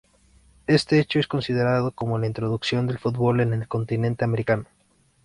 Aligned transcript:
Este 0.65 0.99
hecho 0.99 1.19
es 1.19 1.27
considerado 1.27 1.91
como 1.91 2.17
la 2.17 2.25
introducción 2.25 2.87
del 2.87 2.97
fútbol 2.97 3.39
en 3.39 3.53
el 3.53 3.67
continente 3.67 4.25
americano. 4.25 4.65